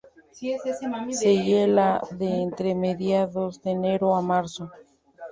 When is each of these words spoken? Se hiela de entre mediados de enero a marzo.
Se 1.11 1.31
hiela 1.43 2.01
de 2.09 2.27
entre 2.41 2.73
mediados 2.73 3.61
de 3.61 3.69
enero 3.69 4.15
a 4.15 4.21
marzo. 4.23 4.71